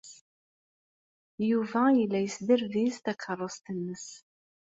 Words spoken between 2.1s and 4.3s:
yesderbiz takeṛṛust-nnes.